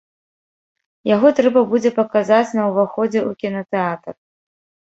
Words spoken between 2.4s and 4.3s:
на ўваходзе ў кінатэатр.